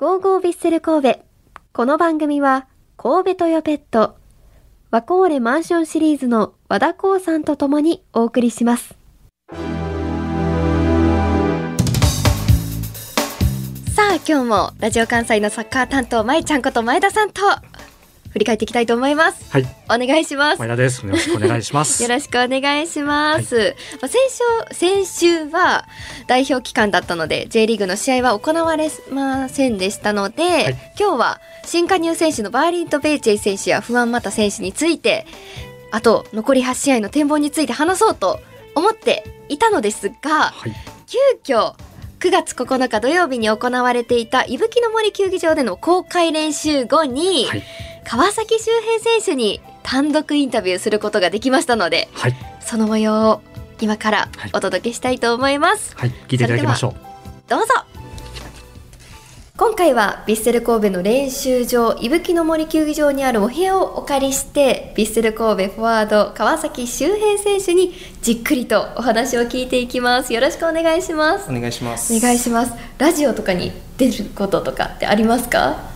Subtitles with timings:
[0.00, 1.20] ゴーゴービッセル神戸。
[1.74, 2.66] この番組は、
[2.96, 4.16] 神戸トヨペット、
[4.90, 8.94] ワコーレマンションシリーズの和田光さんと共にお送りします。
[9.54, 9.56] さ
[14.12, 17.42] あ、今日もラジオ関西のサッカー担当、まいちゃんこと前田さんと
[18.30, 19.50] 振り返っていきたいと思います。
[19.50, 20.58] はい、お願いします。
[20.58, 21.04] 前田です。
[21.06, 22.02] よろしくお願いします。
[22.02, 23.76] よろしくお願いします。
[24.00, 24.18] まあ先
[24.70, 25.86] 週先週は
[26.26, 30.46] 代表期間だったので J リーグの試合は行われませんでしたので、い
[30.98, 35.26] 今日は新加入選手のバーリント・ベイチェイ選手や不安マタ選手について
[35.90, 38.40] あと残り8試合の展望について話そうと
[38.74, 40.72] 思っていたのですがはい、
[41.44, 41.74] 急遽
[42.20, 47.62] 9月9日土曜日に行われていた伊吹の森球技場での公開練習後に、はい、
[48.10, 53.40] 川崎修平選手に単独インタビューすることができましたのではい、その模様を
[53.80, 54.50] 今からはい。
[54.52, 56.94] お届けしたいと思います、はい、聞いていただきましょう。
[57.48, 57.66] どうぞ。
[59.56, 70.32] 今回はヴィッセル神戸の練習場伊吹の森球技場にあるお部屋をお借りしてヴィッセル神戸フォワード川崎修平選手にじっくりとお話を聞いていきます。
[70.32, 71.48] よろしくお願いします。
[71.48, 72.12] お願いします。
[72.12, 72.72] お願いします。
[72.98, 75.88] ラジオとかに出ることとかってありますか？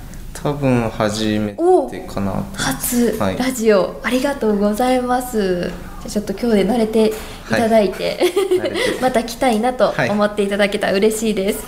[0.44, 2.44] 多分初めおてかなと。
[2.58, 3.38] 初はい。
[3.38, 5.68] ラジオ、ありがとうございます。
[5.68, 5.72] じゃ
[6.06, 7.12] あちょっと今日で慣れてい
[7.48, 8.18] ただいて、
[8.52, 8.76] 慣れて。
[9.00, 11.60] また来たいなとはい思っていただけたら嬉しいです、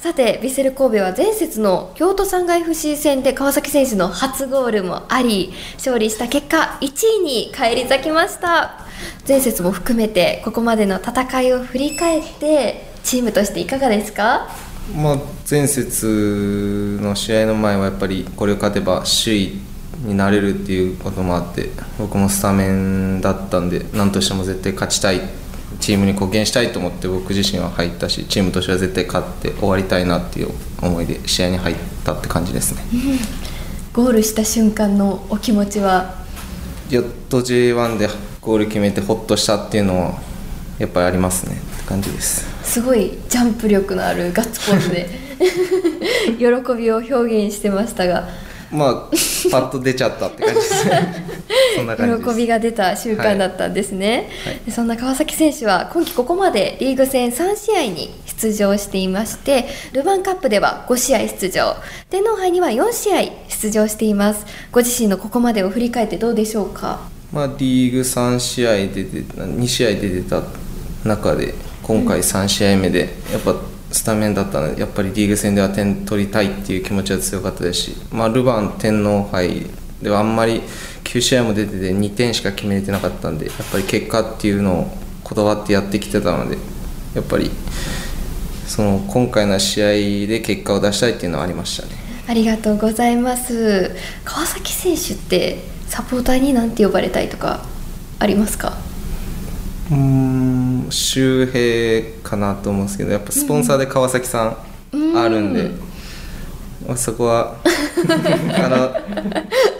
[0.00, 8.80] さてヴィッセル神戸は前節の京都産害 FC 戦で川崎選手の初ゴールもあり勝利した結果1位に返り咲きました。
[9.28, 14.48] 前節も含めてここまでの戦いを振り返ってチームとしていかがですか？
[14.94, 19.60] まあ前節の試合の前はやっぱりこれを勝てば首位
[20.04, 25.20] になれるっていうこともあって僕もスタメンだったんで何としても絶対勝ちたい
[25.80, 30.50] チームに貢献したいと思って僕自身は入ったしチームとしては絶対勝って終わりたいなっていう
[30.80, 32.82] 思いで試合に入ったって感じですね。
[33.92, 36.14] ゴールした瞬間のお気持ちは？
[36.88, 38.08] やっと J1 で
[38.40, 40.14] ゴール決めてホッとしたっていうのは
[40.78, 45.08] やっぱりありますねって感じですすごいジャンプ力のあるガッツポーズで
[46.38, 48.28] 喜びを表現してましたが。
[48.70, 48.94] まあ
[49.50, 51.24] パッと出ちゃったって感じですね。
[52.28, 54.60] 喜びが出た瞬間だったんですね、はい。
[54.66, 61.76] でそんな川崎選手は今季ここまでリーグ戦3試合に出場していましてルヴァンカップでは5試合出場。
[62.10, 64.44] 天皇杯には4試合出場しています。
[64.70, 67.00] ご自身のここまでを振り返ってどうでしょうか？
[67.32, 70.42] まあ、リーグ3試合で出て2試合で出た
[71.04, 71.54] 中で
[71.88, 73.56] 今回3試合目でやっぱ
[73.90, 79.66] スタメンだったのでやっぱりリーグ戦では点取りたいっていう気持ちは強かったですし、まあ、ルヴァン天皇杯
[80.02, 80.60] ではあんまり
[81.04, 86.58] 9試合も出てて2点しか決めれてなかったんでやっぱり結果っていうのをこだわってやってきてたので
[87.14, 87.50] やっぱり
[88.66, 89.86] その今回の試合
[90.28, 91.92] で結果を出したいっていうのはありましたね。
[92.28, 93.96] ありがとうございます。
[94.26, 97.64] 川崎選手ってサポーターに何て呼ばれたいとか
[98.18, 98.76] ありますか？
[99.90, 99.96] うー
[100.88, 104.56] ん周平かなと思うんですけどやっぱスポンサーで川崎さ
[104.92, 105.70] んあるんで、
[106.86, 108.92] まあそこは あの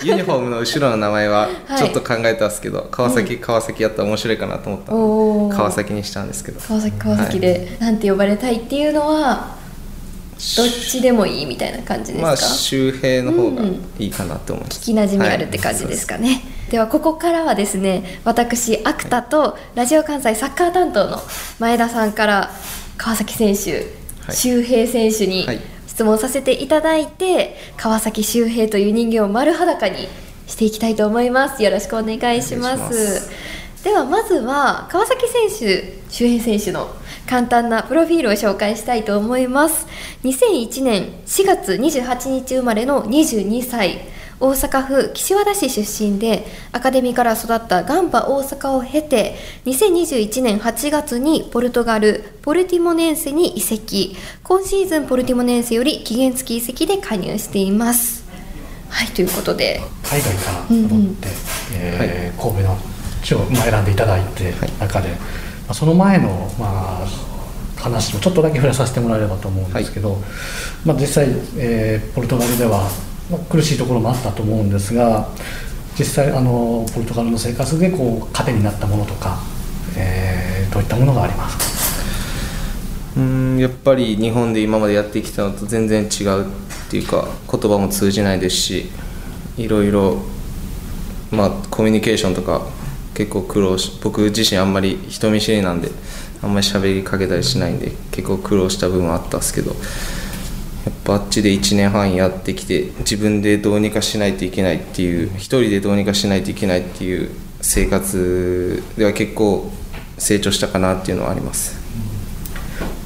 [0.02, 1.78] ユニフォームの後ろの名前ははい。
[1.78, 6.60] ちょっと考えたんですけど、川崎川崎やったら面白いかなと思ったので川崎にしたんですけど。
[6.60, 9.56] 川崎川崎でなんて呼ばれたいっていうのは
[10.56, 13.62] どっちでもいいみたいな感じですか、まあ周平の方が
[13.98, 21.18] いいかなと思います、聞きなじみあるって感じですかね、ではここからはですね私アクタとラジオ関西サッカー担当の
[21.58, 22.50] 前田さんから
[22.98, 23.86] 川崎選手、
[24.26, 24.36] はい。
[24.36, 25.60] 周平選手にはい。
[25.98, 30.06] 質問させていただいて、川崎周平という人間を丸裸に
[30.46, 31.60] していきたいと思います。
[31.60, 32.76] よろしくお願いします。
[32.76, 33.30] お願いします。
[33.82, 36.94] ではまずは川崎選手周平選手の
[37.26, 39.88] 簡単なプロフィールを紹介したいと思います。
[40.22, 43.98] 2001年4月28日生まれの22歳
[44.40, 49.34] 大阪府岸和田市出身でアカデミーから育ったガンバ大阪を経て
[49.64, 54.16] 2021年8月にポルトガルポルティモネンセに移籍。
[54.44, 58.24] 今シーズンポルティモネンセより期限付き移籍で加入しています。
[58.88, 59.80] はいということで。
[60.04, 61.28] 海外から戻って、
[61.74, 62.78] えー神戸の
[63.24, 65.16] 地をまあ選んでいただいて中で、ま
[65.70, 67.06] あ、その前の、まあ、
[67.76, 70.16] 話もちょっとだけ触れさせてもらえればと思うんですけど、
[70.84, 71.26] まあ、実際、
[71.56, 72.88] えーポルトガルでは、
[73.30, 75.28] まあ苦しいところもあったと思うんですが
[75.98, 79.38] 実際あのポルトガルの生活でこう糧になったものとか、
[79.96, 81.56] えーどういったものがあります
[83.16, 83.20] か？
[83.20, 86.46] うんやっぱり日本で今までやってきたのと全然違うっ
[86.90, 88.90] ていうか言葉も通じないですし
[89.56, 90.18] いろいろ
[91.30, 92.66] まあコミュニケーションとか
[93.14, 95.90] 結構苦労し僕自身あんまり人見知りなんで
[96.42, 99.74] あんまり喋りかけたりしないんで結構苦労した部分はあったんですけど
[100.88, 107.30] やっぱあっちで1年半やってきて自分でどうにかしないといけないっていう一人でどうにかしないといけないっていう
[107.60, 109.70] 生活では結構
[110.16, 111.76] 成長したかなっていうのはあります。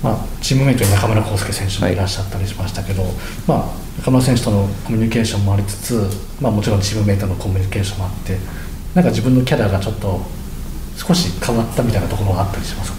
[0.01, 3.03] まあ、チームメイトに中村康介選手もいらっしゃったりしましたけど、
[3.49, 6.09] まあ、中村選手とのコミュニケーションもありつつ、
[6.41, 8.37] まあ、もちろんチームメイトのコミュニケーションもあって
[8.95, 10.21] なんか自分のキャラがちょっと
[10.97, 12.99] 少し変わったみたいなところがあったりしますか？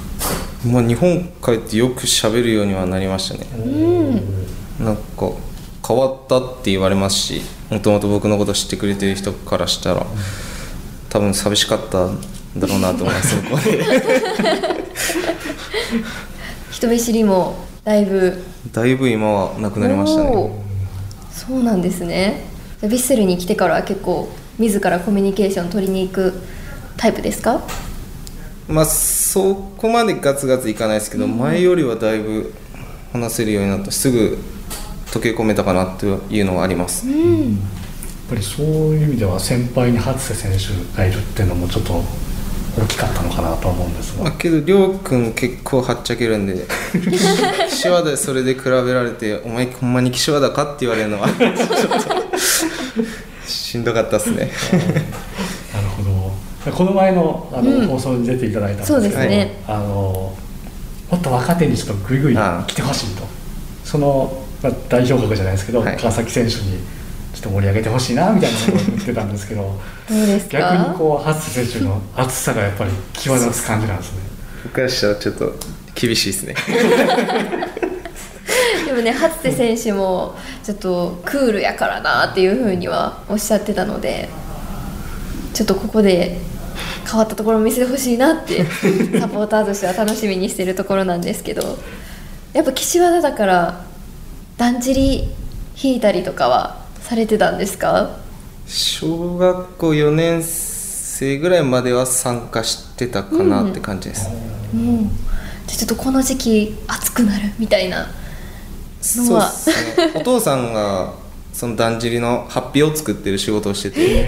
[0.68, 3.47] まあ、日本帰ってよく喋るようにはなりましたね。
[4.83, 5.31] なんか
[5.88, 10.06] 変わったって言われますしもともと僕のこと知ってくれてる人からしたら
[11.09, 12.19] 多分寂しかったん
[12.57, 13.35] だろうなと思います
[16.71, 18.41] 人見知りもだいぶ。
[18.71, 20.31] だいぶ今はなくなりましたね。
[21.31, 22.45] そうなんですね。
[22.81, 26.33] ヴィッセルに来てからは結構自らコミュニケーション取りに行く
[26.97, 27.62] タイプですか？
[28.69, 32.53] まあそこまでガツガツいかないですけど、前よりはだいぶ
[33.12, 33.91] 話せるようになった。
[33.91, 34.38] すぐ
[35.13, 37.18] 溶け込めたかなっていうのはあります、やっ
[38.30, 38.65] ぱりそう
[38.95, 42.04] いう意味では先輩に初瀬選手がいるっていうのもちょっと
[42.75, 44.24] 大きかったのかなと思うんですが。
[44.24, 46.65] まあ、けど亮君結構はっちゃけるんで
[47.69, 54.51] 岸和田でそれで比べられて「お前ほんまに岸和田か?」って言われるのはちょっとしんどかったっすね。
[55.74, 56.71] なるほど。
[56.71, 57.88] この前のあの、うん。
[57.88, 60.33] 放送に出ていただいたんですけどね、あの
[61.12, 63.24] もっと若手にちょっとグイグイ来てほしいと。
[63.83, 65.98] その、まあ、代表格じゃないですけど、はい。
[65.98, 66.80] 川崎選手に
[67.33, 69.62] ちょっと盛り上げてほしいなみたいなことを言ってたんですけど
[70.10, 70.60] どうですか？
[70.60, 74.19] 逆にこう初瀬選手の熱さがやっぱり際立つ感じなんですね。
[74.63, 75.54] 僕からしたらちょっと
[75.95, 76.56] 厳しいですね。
[78.86, 84.30] でもね初瀬選手もちょっとクールやからなっていうふうにはおっしゃってたので
[85.54, 86.38] ちょっとここで
[87.10, 88.63] 変わったところを見せてほしいなって
[89.19, 91.77] サポーターとしては楽しみにしてるところなんですけど
[92.54, 93.81] やっぱ岸和田だから
[94.57, 95.29] だんじり
[95.81, 98.17] 引いたりとかはされてたんですか？
[98.67, 104.29] 小学校4年生ぐらいまでは参加してたかなって感じです、
[104.73, 105.09] うん。
[105.09, 105.09] じゃ
[105.67, 108.07] あちょっとこの時期暑くなるみたいな
[109.17, 109.50] のは。
[109.50, 110.11] そうですね。
[110.15, 111.13] お父さんが
[111.51, 114.27] そのだんじりのハッピーを作ってる仕事をしてて。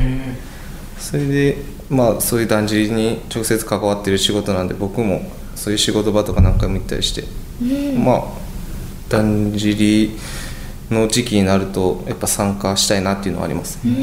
[0.99, 1.57] それで
[1.89, 7.25] まあそういうだんじりに直接関わってる仕事なんで僕もそういう仕事場とか何回も行ったりして、
[7.97, 8.23] まあ
[9.09, 10.17] だんじり
[10.89, 13.93] の時期になるとやっぱ参加したいなっていうのはあります、じゃ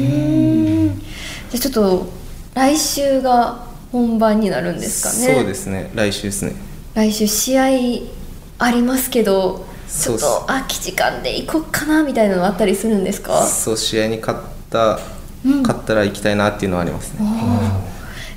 [1.55, 2.09] あちょっと
[2.53, 5.35] 来週が本番になるんですかね。
[5.35, 5.91] そうですね。
[5.93, 6.55] 来週ですね。
[6.93, 7.63] 来週試合
[8.59, 13.43] ありますけどちょっと空き時間で行こうかなみたいなのあったりするんですか？
[13.43, 14.39] そう試合に勝っ
[14.69, 14.99] た、
[15.45, 15.61] うん。
[15.61, 17.19] 勝ったら行きたいなっていうのはありますね。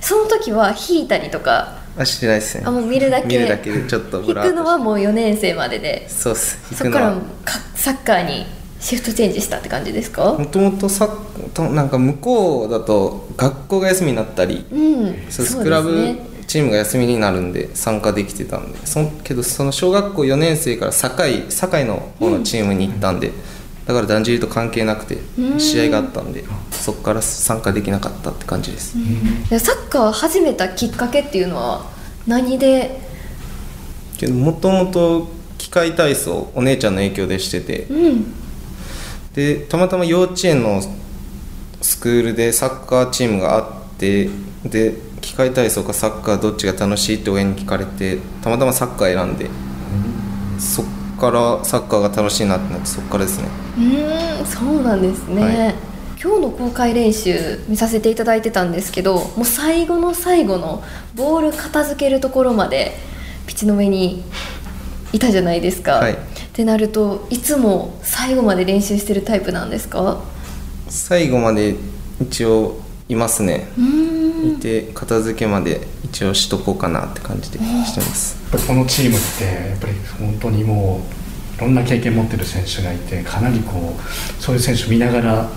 [0.01, 2.65] その時は引いたりとかあしてないですね。
[2.67, 3.27] あもう見るだけ。
[3.29, 6.09] 見るだけでちょっと引ブラーっとくのはもう4年生までで。
[6.09, 6.59] そうっす。
[6.75, 7.13] そこから
[7.45, 8.45] かサッカーに
[8.81, 10.35] シフトチェンジしたって感じですか？
[10.35, 11.09] もともとさ
[11.55, 16.17] となんか向こうだと学校が休みになったりうんそうそうクラブ
[16.47, 18.87] チームが休みになるんで参加できてたんで。
[18.87, 23.33] そんけどその小学校4年生から堺堺の方のチームに行ったんで、
[23.87, 25.61] だからだんじりと関係なくてうん。
[25.61, 28.97] 試合があったんでそこから参加できなかったって感じです、
[29.49, 31.87] でサッカーを始めたきっかけっていうのは
[32.27, 33.01] 何で？
[34.19, 35.29] けどもともと
[35.59, 37.85] 機械体操お姉ちゃんの影響でしてて。
[37.85, 38.35] うん。
[39.35, 40.81] でたまたま幼稚園の
[41.83, 44.31] スクールでサッカーチームがあって
[44.65, 49.51] で機械体操かサッカーどっちが楽しいって親に聞かれてたまたまサッカー選んで
[50.59, 50.87] そっ
[51.17, 53.49] からサッカーが楽しいなってなってそっからですね。
[53.79, 55.75] うーんそうなんですね、はい。
[56.23, 60.83] 今日の公開練習見させていただいてたんですけどもう最後の最後の
[61.15, 62.93] ボール片付けるところまで
[63.47, 64.25] ピッチの上に
[65.13, 66.13] いたじゃないですか、はい。
[66.15, 66.17] っ
[66.53, 70.23] てなるといつも最後まで練習してるタイプなんですか？
[70.89, 71.77] 最後まで
[72.21, 73.69] 一応いますね。
[74.45, 78.37] いて片付けまで一応しとこうかなって感じでしてます。
[78.43, 81.03] やっぱりこのチームってやっぱり本当にも
[81.55, 85.49] ういろんな経験持ってる選手がいてかなりこうそういう選手見ながらっ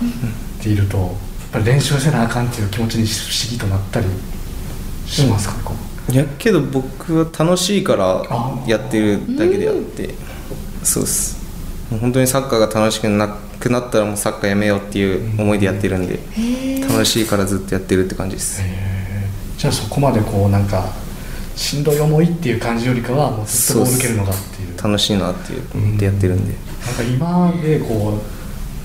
[0.62, 1.08] ているとやっ
[1.52, 4.06] ぱり練習せなあかんっていう気持ちに不思議となったり
[5.06, 5.74] しますかね、こ？
[6.08, 10.14] ういやけど僕は楽しいからあやってるだけであって
[10.82, 11.38] そうです。
[12.00, 16.14] 本当にサッカーが楽しくなくなったらもうサッカーやめようっていう思いでやってるんで。
[16.14, 16.59] へえ
[17.00, 18.62] 楽しいからずっとやってるって感じです。
[19.56, 20.84] じゃあそこまでこうなんか
[21.56, 24.76] しんどい思いっていう感じよりかはもうずっとボール蹴るのがっていう。
[24.82, 26.54] 楽しいなっていう思ってやってるんで。
[26.84, 28.18] なんか今でこ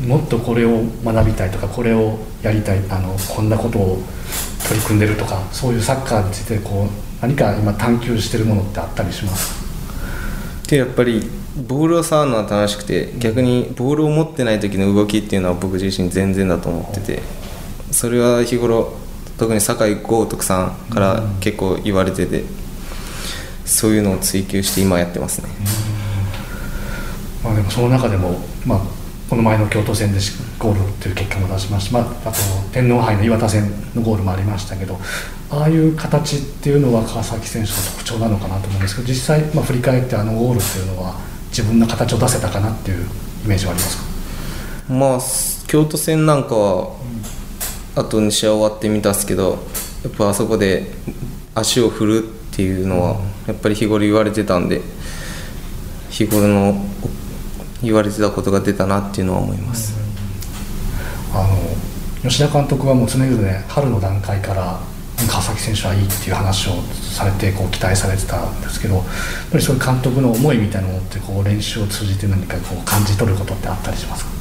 [0.01, 4.01] うもっとこれを学びたいとかこれをやりたいあのこんなことを
[4.65, 9.53] 取り組んでるとかそういうサッカーについてこう何か今探求してるものってあったりします
[10.67, 11.29] でやっぱり
[11.67, 17.21] ボールを触るのは楽しくて逆にボールを持ってない時の動きっていうのは僕自身全然だと思ってて
[17.95, 18.91] それは日頃
[19.37, 22.43] 特に酒井豪徳さんから結構言われてて
[23.63, 25.47] そういうのを追求して今やってますね、
[27.41, 28.79] まあ、でもその中でも、まあ、
[29.29, 30.19] この前の京都戦で
[30.59, 32.37] ゴールという結果も出しました、まあ、あと
[32.73, 34.99] 天皇杯の岩田戦のゴールもありましたけど
[35.49, 41.15] ああいう形っていうのは川崎選手の特徴なのかなと思うんですけど実際、まあ、振り返ってあのゴールっていうのは
[41.47, 43.05] 自分の形を出せたかなっていう
[43.45, 44.03] イメージはありますか？
[44.93, 45.19] まあ
[45.67, 46.94] 京都戦なんかは、
[47.95, 49.57] あと2試合終わってみたんですけど
[50.03, 50.91] やっぱあそこで
[51.53, 53.15] 足を振るっていうのは
[53.47, 54.81] やっぱり日頃言われてたんで
[56.09, 56.75] 日頃の
[57.81, 59.93] 言われてたことが出たなっていうのは思います、
[61.33, 61.45] あ
[62.23, 64.79] の吉田監督はもう常々、ね、春の段階から
[65.29, 66.81] 川崎選手はいいっていう話を
[67.13, 69.05] されてこう期待されてたんですけどやっ
[69.51, 74.34] ぱりそういう監督の思いみたいなのってこう練習を通じて何かこう感じ取ることってあったりしますか？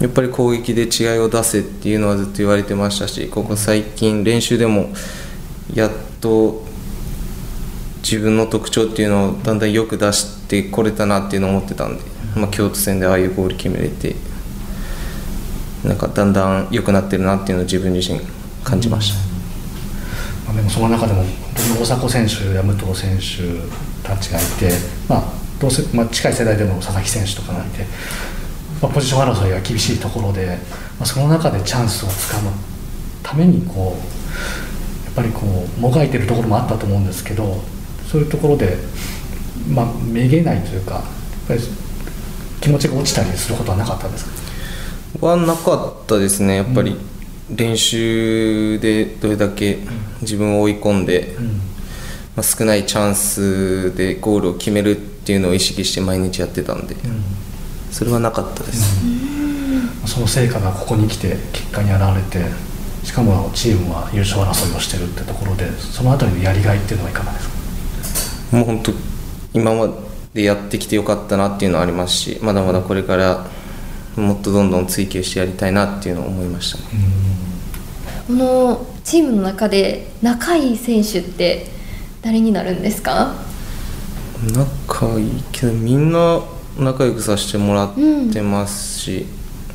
[0.00, 4.90] やっぱり攻撃で違いを出せっていうのはずっと言われてましたしここ最近練習でも
[5.74, 6.64] やっと
[8.02, 12.02] 自分の特徴っていうのをだんだんよく出してこれたなっていうのを思ってたんで、
[12.36, 14.14] まあ、京都戦でああいうゴール決めれて
[15.82, 18.20] なんかだんだん良くなってるなっていうのを自分自身
[18.64, 19.18] 感じました。
[20.46, 21.24] まあ、でもその中でも
[21.80, 24.70] 大迫選手や武藤選手たちがいて、
[25.08, 25.24] まあ
[25.60, 27.86] どうせまあ、近い世代でも佐々木選手とかがいて、
[28.82, 30.58] まあ、ポジション争いが厳しいところで、
[30.98, 32.50] まあ、その中でチャンスをつかむ
[33.22, 37.62] ためにこうやっぱりこうもがいてるところもあったと思うんですけど
[38.06, 38.76] そういうところで、
[39.68, 41.04] まあ、めげないというかやっ
[41.48, 41.60] ぱり
[42.60, 44.24] 気持ちが落ちたりすることはなかったんです
[45.20, 45.26] か？
[45.26, 46.56] はなかったですね。
[46.56, 46.98] やっぱり、うん。
[47.48, 49.78] 練習でどれだけ
[50.20, 51.36] 自分を追い込んで、
[52.34, 56.96] まあ、少ないチャンスでゴールを決めるっていうのを意識して毎日やってたんで、
[57.96, 59.00] それはなかったです、
[60.06, 62.44] その成果がここに来て結果に表れて
[63.02, 68.56] しかもチームは優勝争いをしてるってところでその辺りのやりがいっていうのはいかがですか？
[68.58, 68.92] もう本当
[69.54, 69.88] 今ま
[70.34, 73.46] でやってきてよかったなっていうのはありますしまだまだこれから
[74.14, 76.84] もっとどんどん追求してやりたいなっていうのを思いました、ね、
[78.26, 81.68] このチームの中で仲いい選手って
[82.20, 83.34] 誰になるんですか？
[84.52, 86.42] 仲いいけどみんな
[86.78, 87.94] 仲良くさせてもらっ
[88.32, 89.26] てますし、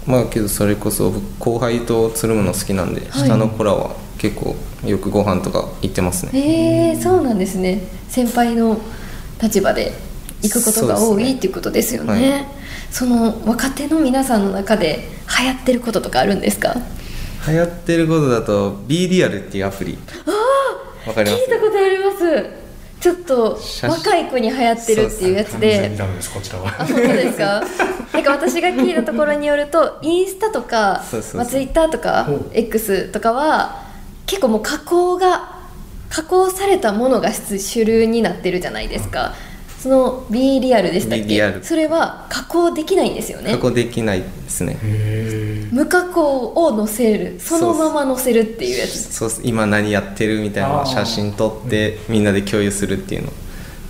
[0.07, 4.55] うん、まあけどそれこそ後輩とつるむの好きなんで、はい、下の子らは結構
[4.85, 6.31] よくご飯とか行ってますね。
[6.33, 7.81] へえそうなんですね。
[8.07, 8.79] 先輩の
[9.41, 9.93] 立場で
[10.41, 12.45] 行くことが多い、ね、っていうことですよね、はい、
[12.91, 15.07] その若手の皆さんの中で
[15.39, 16.75] 流行ってることとかあるんですか？
[17.47, 19.97] 流行ってることだと B リアルっていうアプリ。
[20.27, 20.31] あ
[21.07, 22.60] あ聞いたことあります
[23.01, 25.89] ちょっと若い子に流行ってるっていうやつで。
[26.77, 27.63] あ本当ですか？
[28.13, 31.01] なんか私が聞いたところによるとインスタとか
[31.37, 33.81] まあ、ツイッターとか X とかは
[34.25, 35.55] 結構もう加工が
[36.09, 39.33] 加工されたものが主流になってるじゃないですか、
[39.81, 41.59] その B リアルでしたっけ？
[41.63, 43.51] それは加工できないんですよね。
[43.53, 44.77] 加工できないですね。
[45.71, 47.39] 無加工を載せる。
[47.39, 49.11] そのまま載せるっていうやつ。
[49.11, 53.31] そう今何やってるみたいな写真撮ってみんなで共有するっていうの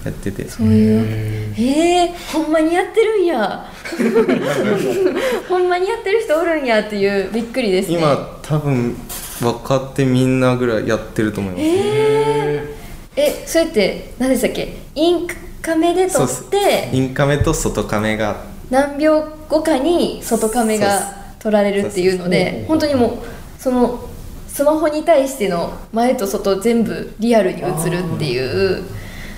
[0.06, 0.48] やってて。
[0.48, 1.54] そういう。
[1.56, 3.66] へえほんまにやってるんや。
[5.50, 7.98] ほんまにやってる人おるんやっていうびっくりですね。
[7.98, 8.96] 今多分
[9.42, 11.64] 若手みんなぐらいやってると思います。
[11.66, 12.78] え
[13.18, 14.78] えそれって何でしたっけ？
[14.96, 18.50] インクカメで撮ってインカメと外カメが。
[18.70, 24.08] 何秒後かに外カメが撮られるっていうので本当にもうその
[24.48, 28.40] スマホに対しての前と外全部リアルに映るってい
[28.80, 28.84] う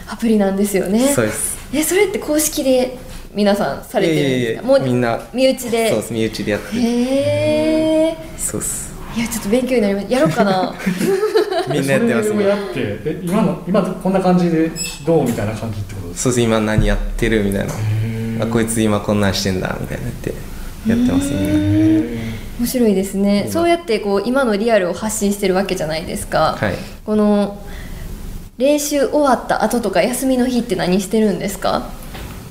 [0.07, 0.99] アプリなんですよね。
[1.13, 1.57] そうです。
[1.73, 2.97] えそれって公式で
[3.33, 4.67] 皆さんされてるんですか？
[4.67, 5.89] もうみんな身内で。
[5.89, 6.13] そうです。
[6.13, 8.93] 身内でやってへえそうっす。
[9.15, 10.07] いやちょっと勉強になります。
[10.11, 10.75] やろうかな
[11.71, 12.47] みんなやってますね。
[12.47, 14.71] やってえ今の今こんな感じで
[15.05, 16.23] どうみたいな感じってことです。
[16.23, 17.73] そうです今何やってるみたいな。
[18.45, 20.33] あこいつ今こんなんしてんだみたいなって
[20.87, 22.33] やってますね。
[22.59, 27.65] 面白いですね、そうやってこう今のリアルを発信してるわけじゃないですか、はい、この
[28.59, 31.89] 練習終わった後とか休みの日って何してるんですか？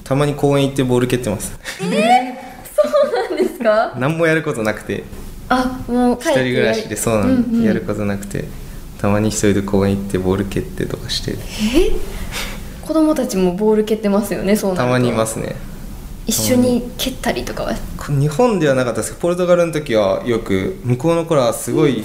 [0.02, 1.57] たまに公園行ってボール蹴ってます。
[1.81, 3.95] えー、そうなんですか？
[3.99, 5.04] 何もやることなくて。
[5.49, 8.45] あもう一人暮らしでそうなん、うんうん、やることなくて
[9.02, 11.32] たまに一人で公園行ってボール蹴ってとかして。
[11.32, 11.37] え？
[12.87, 15.56] 子供たちもボール蹴ってますよねそうたまにいますね。
[16.25, 17.75] 一緒に蹴ったりとかは？
[18.09, 19.11] 日本ではなかったです。
[19.11, 22.04] けどポルトガルの時はよく向こうの頃はすごい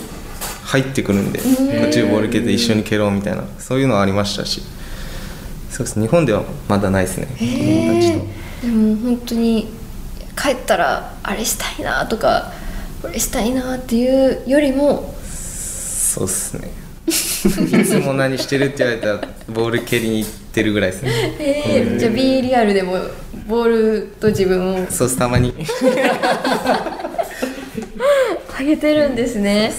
[0.63, 1.45] 入ってくるんで、こ
[1.87, 3.43] っちでボール蹴って一緒に蹴ろうみたいな。
[3.59, 4.63] そういうのはありましたし。
[5.69, 6.01] そうです。
[6.01, 7.27] 日本ではまだないですね。
[7.27, 8.65] 子供たちと。
[8.65, 9.67] でも本当に
[10.35, 12.51] 帰ったらあれしたいなとか
[13.03, 15.13] これしたいなっていうよりも。
[15.23, 16.71] そうっすね
[17.07, 17.11] い
[17.85, 21.35] つも何してるって言われたらボール蹴りに行ってるぐらいですね。
[21.39, 22.97] えー、じゃあ B リアルでも
[23.47, 24.87] ボールと自分を。
[24.91, 25.53] そうっすたまに。
[28.59, 29.71] 上げてるんですね。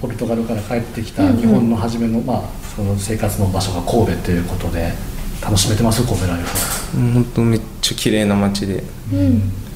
[0.00, 2.42] ポルトガルから帰ってきた日本の初めの,、まあ
[2.76, 4.92] その生活の場所が神戸ということで
[5.40, 8.82] 楽しめてます神戸ライフ本当めっちゃ綺麗な街で。
[9.12, 9.67] うん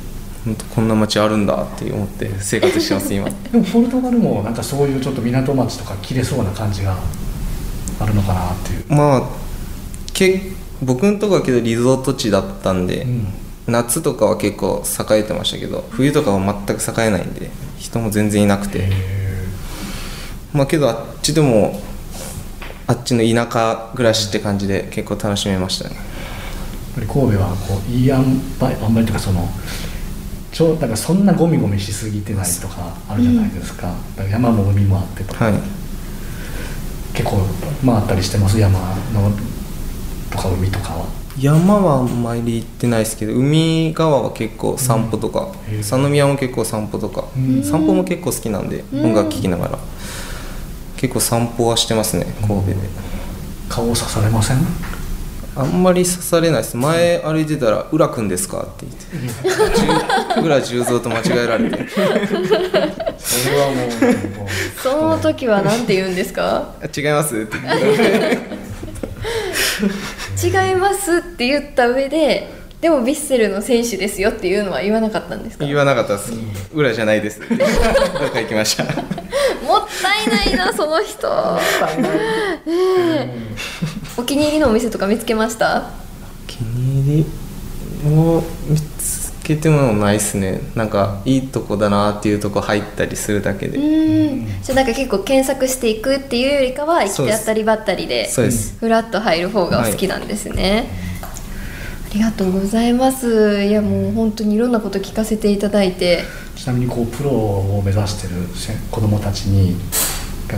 [0.44, 3.28] 本当こんな街あるんだって思って生活してます今。
[3.52, 6.96] でもポルトガルもなんかそういうちょっと港町とか綺麗そうな感じが
[8.00, 9.22] あるのかなっていう、まあ
[10.12, 13.26] け僕のとこはけどリゾート地だったんで、うん。
[13.68, 18.78] 夏とかは結構栄えてましたけど冬とかは全く栄えないんで人も全然いなくて。
[18.80, 18.90] へ
[20.52, 21.80] まあけどあっちでも
[22.86, 25.94] あっちの田舎暮らしって感じで結構楽しめましたね。
[25.94, 29.48] ーやっぱり神戸はこういい塩梅塩梅というかその
[30.52, 35.54] ちょだからそんなゴミゴミしすぎてないとかあるじゃないですか,、だから山も海もあってとか、はい。
[37.14, 37.38] 結構
[37.84, 38.58] 回ったりしてます。
[38.58, 38.78] 山
[39.14, 39.32] の
[40.30, 41.06] とか海とかは。
[41.38, 45.82] 山はあんまり行ってないですけど海側は結構散歩とか、うん。
[45.82, 47.62] 三宮も結構散歩とか、うん。
[47.62, 49.04] 散歩も結構好きなんで、うん。
[49.06, 49.78] 音楽聴きながら。
[50.96, 52.76] 結構散歩はしてますね神戸で、
[53.68, 54.58] 顔を刺されません？
[55.54, 56.76] あんまり刺されないです。
[56.76, 60.40] 前歩いてたら「浦君ですか?」って言って。
[60.40, 61.86] 十浦十三と間違えられて。
[61.90, 62.00] そ
[63.50, 63.88] れはもう
[64.82, 67.56] その時は何て言うんですか「あ違います?」って。
[67.58, 68.36] 言っ
[70.40, 72.48] て違いますって言った上で
[72.80, 75.64] でもヴィッセルの選手ですよっていうのは言わなかったんですか？
[75.66, 76.32] 言わなかったです
[76.74, 77.58] 「浦じゃないです」どっ
[78.30, 78.84] か行きました。
[79.64, 81.28] もったいないなその人。
[82.02, 82.08] ね
[82.66, 83.30] え
[84.22, 85.80] お気に入りのお店とか見つけました？
[85.80, 87.24] お気に入
[88.04, 90.60] りも見つけてもないですね。
[90.76, 94.62] なんかいいとこだなっていうとこ入ったりするだけで、うーん。
[94.62, 98.78] じゃあなんか結構検索していくっていうよりかは行き当たりばったりでそうです。
[98.78, 100.88] フラッと入る方がお好きなんですね、
[101.20, 103.64] ありがとうございます。
[103.64, 106.22] いやもう本当にいろんなこと聞かせていただいて。
[106.54, 109.74] ちなみにこうプロを目指してるせ子どもたちに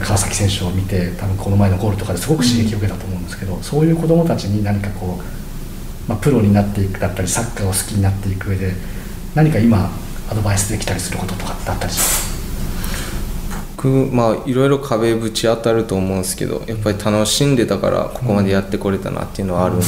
[0.00, 8.72] 川崎選手を見て多分この前のゴールとかですごく刺激を受けたと思うんですけど、そういう子どもたちに何かこう、まあ、プロになっていくだったりサッカーを好きになっていく上で
[9.34, 9.90] 何か今
[10.30, 12.34] アドバイスできたりすることとかってあったりします？
[13.76, 19.84] 僕まあいろいろ壁ぶち当たると思うんですけどやっぱり楽しんでたからここまでやってこれたなっていうのはあるんで、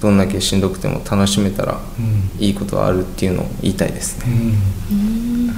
[0.00, 2.30] どんだけしんどくても楽しめたらうん。
[2.38, 4.26] いいことはあるっていうのを言いたいですね、
[4.92, 4.94] う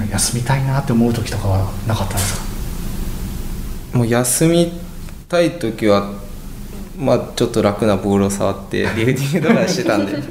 [0.05, 2.48] ん、休みたいなって思う時とかはなかったんですか？
[3.93, 4.71] もう休み
[5.27, 6.11] たい時は
[6.97, 10.21] まあちょっと楽なボールを触って リフティングとかしてたんで。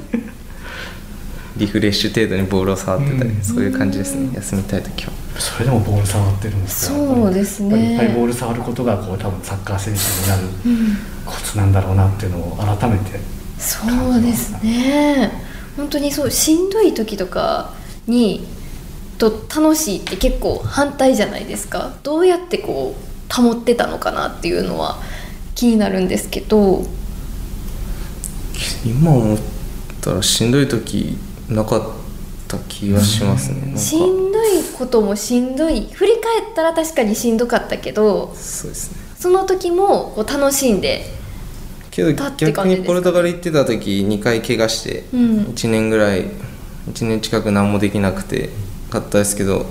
[1.57, 3.43] リフレッシュ程度にボールを触ってたり、うん。
[3.43, 4.29] そういう感じですね。
[4.33, 5.11] 休みたい時は。
[5.37, 6.97] それでもボール触ってるんですよ。
[6.97, 7.95] そうですね。
[7.95, 13.19] やっぱりいっぱいボール触ることがこう多分サッカー選手になるコツなんだろうなっていうのを改めて
[13.57, 13.79] そ
[14.17, 15.31] うですね。
[15.75, 17.73] 本当にそうしんどい時とか
[18.07, 18.47] に
[19.17, 21.93] と楽しいって結構反対じゃないですか。
[22.03, 24.99] どうやってこう保ってたのかなっていうのは
[25.55, 26.85] 気になるんですけど。
[28.85, 29.37] 今思っ
[30.01, 31.17] たらしんどい時
[31.49, 31.83] なかっ
[32.47, 33.77] た気がしますね、なんか。
[33.77, 35.89] しんどいこともしんどい。
[35.91, 38.33] 振り返ったら確かにしんどかったけど。
[38.35, 39.09] そうですね。
[39.19, 41.05] その時もこう楽しんで
[41.91, 45.39] けど逆にポルトガル行ってた時2回怪我してうん。
[45.41, 46.27] 1年ぐらい
[46.89, 48.49] 1年近く何もできなくて
[48.89, 49.65] かったですけど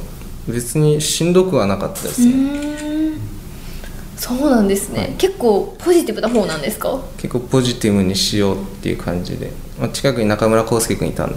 [0.46, 2.30] 別にしんどくはなかったですうね、
[4.18, 7.00] そうなんですね、結構ポジティブな方なんですか？
[7.18, 11.30] 結構ポジティブにしようっていう感じで、まあ、近くに中村康介君いたん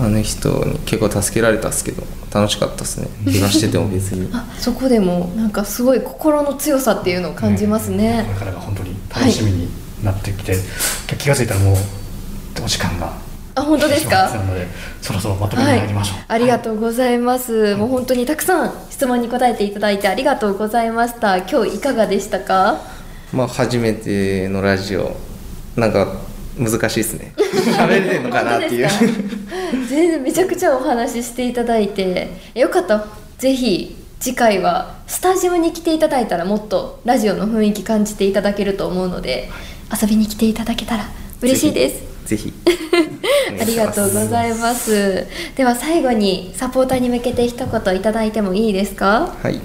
[0.00, 2.04] あの人に結構助けられたっすけど。
[2.32, 3.08] 楽しかったですね。
[3.24, 4.28] 怪我してても別に。
[4.34, 8.22] あそこでもなんかすごい心の強さっていうのを感じますね。
[8.28, 9.68] これからが本当に楽しみに
[10.04, 10.56] なってきて、
[11.18, 11.76] 気が付いたらもう
[12.64, 13.12] お時間が
[13.58, 14.30] あ本当ですか？
[14.30, 14.66] なので
[15.00, 21.38] そろそろまとめにはい入りましょう、、ありがとうございます、もう本当にたくさん質問に答えていただいてありがとうございました。
[21.38, 22.80] 今日いかがでしたか？
[23.32, 25.16] まあ初めてのラジオ
[25.76, 26.16] なんか
[26.58, 27.34] 難しいですね。
[27.38, 28.88] 喋れてんのかなっていう。
[29.88, 32.28] 全然めちゃくちゃお話ししていただいて。
[32.54, 32.94] よかった。
[32.94, 33.06] ら
[33.38, 39.48] ぜひ次回はスタジオに来ていただいたらもっとラジオの雰囲気感じていただけると思うので
[40.02, 41.04] 遊びに来ていただけたら
[41.40, 42.52] 嬉しいですぜひ。
[43.60, 45.26] ありがとうございます。
[45.56, 49.34] では最後にサポーターに向けて一言いただいてもいいですか？
[49.42, 49.60] はい。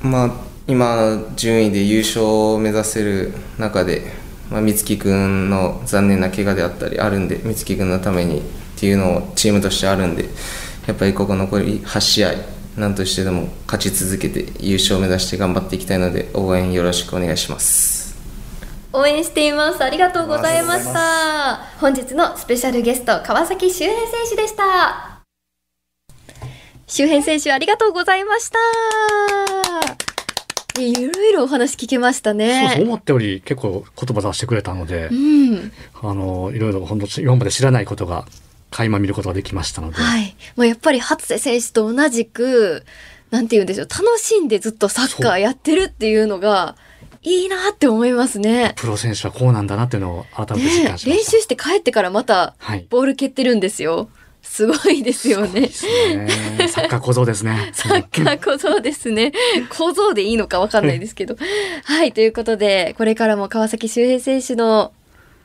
[0.00, 0.30] まあ
[0.68, 8.42] 今順位で優勝を目指せる中でまあ、美月君の残念な怪我であったりあるんで美月君のためにっ
[8.76, 10.28] ていうのをチームとしてあるんで
[10.86, 12.32] やっぱりここ残り8試合
[12.76, 18.01] 何としてでも勝ち続けて優勝を目指して頑張っていきたいので応援よろしくお願いします
[18.94, 19.82] 応援しています。
[19.82, 21.56] ありがとうございました。
[21.80, 25.22] 本日のスペシャルゲスト川崎周平選手でした。
[26.86, 28.58] 周平選手ありがとうございました。
[30.78, 32.70] いろいろお話聞けましたね。
[32.74, 38.26] そう思ったより結構言葉出してくれたので、うん、あのいろいろ本当今まで知らないことが
[38.70, 42.84] 垣間見ることができましたので、はい、もうやっぱり初瀬選手と同じく
[43.30, 46.76] なんて言うんでしょう楽しんでずっとサッカーやってるっていうのが。
[47.22, 48.74] いいなって思いますね。
[48.76, 52.54] プロ選手はこうなんだなっていうのを改めて実感しま、ね、練習して帰ってからまた
[52.90, 53.96] ボール蹴ってるんですよ。
[53.96, 54.08] はい
[54.42, 55.60] すごいですよね。
[55.60, 55.68] ね
[56.68, 57.70] サッカー小僧ですね。
[57.72, 59.32] サッカー小僧ですね。
[59.70, 61.36] 小僧でいいのかわかんないですけど。
[61.84, 64.92] はい、ということで、これからも川崎周平選手の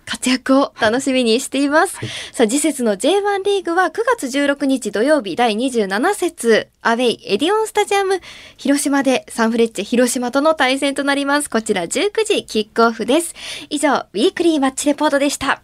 [0.07, 1.97] 活躍を楽しみにしています。
[1.97, 8.21] はい、さあ、次節の J1 リーグは9月16日土曜日第27節、アウェイエディオンスタジアム
[8.55, 11.49] 広島でサンフレッチェ広島との対戦となります。
[11.49, 13.35] こちら19時キックオフです。
[13.69, 15.61] 以上、ウィークリーマッチレポートでした。